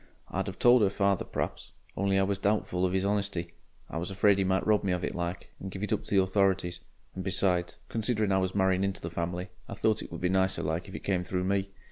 I'd 0.29 0.49
'ave 0.49 0.57
told 0.57 0.81
'er 0.81 0.89
father 0.89 1.23
p'r'aps, 1.23 1.73
only 1.95 2.17
I 2.17 2.23
was 2.23 2.39
doubtful 2.39 2.85
of 2.87 2.95
'is 2.95 3.05
honesty 3.05 3.53
I 3.87 3.97
was 3.99 4.09
afraid 4.09 4.39
he 4.39 4.43
might 4.43 4.65
rob 4.65 4.83
me 4.83 4.93
of 4.93 5.03
it 5.03 5.13
like, 5.13 5.53
and 5.59 5.69
give 5.69 5.83
it 5.83 5.93
up 5.93 6.05
to 6.05 6.09
the 6.15 6.23
authorities 6.23 6.79
and 7.13 7.23
besides, 7.23 7.77
considering 7.87 8.31
I 8.31 8.39
was 8.39 8.55
marrying 8.55 8.83
into 8.83 9.01
the 9.01 9.11
family, 9.11 9.49
I 9.69 9.75
thought 9.75 10.01
it 10.01 10.11
would 10.11 10.19
be 10.21 10.27
nicer 10.27 10.63
like 10.63 10.87
if 10.87 10.95
it 10.95 11.03
came 11.03 11.23
through 11.23 11.43
me. 11.43 11.69